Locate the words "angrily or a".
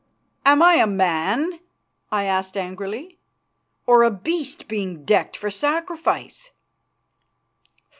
2.57-4.09